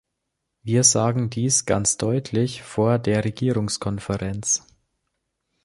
[0.63, 4.65] Wir sagen dies ganz deutlich vor der Regierungskonferenz.